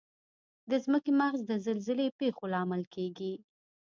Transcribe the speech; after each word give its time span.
د 0.69 0.71
ځمکې 0.83 1.11
مغز 1.19 1.39
د 1.47 1.51
زلزلې 1.65 2.07
پېښو 2.19 2.43
لامل 2.53 2.83
کیږي. 2.93 3.33